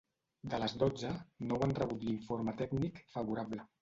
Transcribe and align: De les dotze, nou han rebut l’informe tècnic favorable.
De 0.53 0.59
les 0.61 0.73
dotze, 0.83 1.11
nou 1.51 1.61
han 1.67 1.75
rebut 1.81 2.07
l’informe 2.07 2.57
tècnic 2.63 3.03
favorable. 3.19 3.69